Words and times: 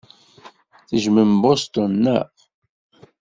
Tejjmem 0.87 1.31
Boston, 1.41 1.91
naɣ? 2.03 2.25